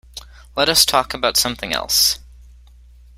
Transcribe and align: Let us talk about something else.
Let 0.55 0.67
us 0.67 0.83
talk 0.83 1.13
about 1.13 1.37
something 1.37 1.73
else. 1.73 2.17